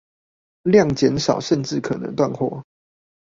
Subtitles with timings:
[0.63, 2.63] 量減少甚至可能斷貨